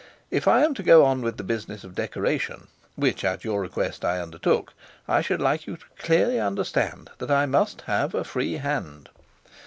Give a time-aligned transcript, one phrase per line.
[0.31, 4.03] If I am to go on with the business of decoration, which at your request
[4.03, 4.73] I undertook,
[5.07, 9.09] I should like you to clearly understand that I must have a free hand.